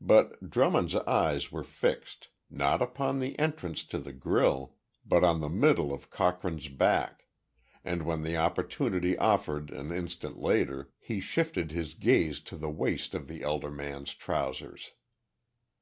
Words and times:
But 0.00 0.48
Drummond's 0.48 0.94
eyes 0.96 1.52
were 1.52 1.62
fixed, 1.62 2.30
not 2.48 2.80
upon 2.80 3.18
the 3.18 3.38
entrance 3.38 3.84
to 3.88 3.98
the 3.98 4.14
grille, 4.14 4.74
but 5.04 5.22
on 5.22 5.42
the 5.42 5.50
middle 5.50 5.92
of 5.92 6.08
Cochrane's 6.08 6.68
back, 6.68 7.26
and, 7.84 8.04
when 8.06 8.22
the 8.22 8.38
opportunity 8.38 9.18
offered 9.18 9.68
an 9.70 9.92
instant 9.92 10.40
later, 10.40 10.94
he 10.98 11.20
shifted 11.20 11.72
his 11.72 11.92
gaze 11.92 12.40
to 12.44 12.56
the 12.56 12.70
waist 12.70 13.14
of 13.14 13.28
the 13.28 13.42
elder 13.42 13.70
man's 13.70 14.14
trousers. 14.14 14.92